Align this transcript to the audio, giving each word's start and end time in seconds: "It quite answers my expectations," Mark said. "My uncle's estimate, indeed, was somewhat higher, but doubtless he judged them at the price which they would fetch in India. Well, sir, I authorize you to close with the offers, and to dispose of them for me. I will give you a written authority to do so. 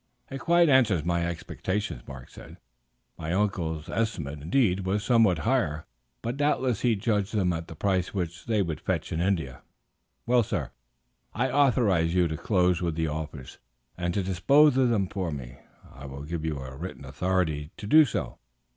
"It 0.31 0.39
quite 0.39 0.67
answers 0.67 1.05
my 1.05 1.27
expectations," 1.27 2.01
Mark 2.07 2.29
said. 2.31 2.57
"My 3.19 3.31
uncle's 3.33 3.87
estimate, 3.87 4.41
indeed, 4.41 4.79
was 4.83 5.03
somewhat 5.03 5.37
higher, 5.45 5.85
but 6.23 6.37
doubtless 6.37 6.79
he 6.81 6.95
judged 6.95 7.35
them 7.35 7.53
at 7.53 7.67
the 7.67 7.75
price 7.75 8.11
which 8.11 8.47
they 8.47 8.63
would 8.63 8.81
fetch 8.81 9.11
in 9.11 9.21
India. 9.21 9.61
Well, 10.25 10.41
sir, 10.41 10.71
I 11.35 11.51
authorize 11.51 12.15
you 12.15 12.27
to 12.29 12.35
close 12.35 12.81
with 12.81 12.95
the 12.95 13.05
offers, 13.09 13.59
and 13.95 14.11
to 14.15 14.23
dispose 14.23 14.75
of 14.75 14.89
them 14.89 15.07
for 15.07 15.29
me. 15.29 15.59
I 15.93 16.07
will 16.07 16.23
give 16.23 16.43
you 16.43 16.57
a 16.57 16.75
written 16.75 17.05
authority 17.05 17.69
to 17.77 17.85
do 17.85 18.03
so. 18.03 18.39